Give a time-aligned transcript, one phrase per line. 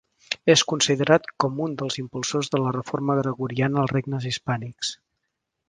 [0.51, 4.95] És considerat com un dels impulsors de la reforma gregoriana als regnes hispànics.